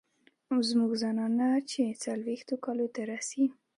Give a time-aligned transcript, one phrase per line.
[0.69, 3.43] زمونږ زنانه چې څلوېښتو کالو ته رسي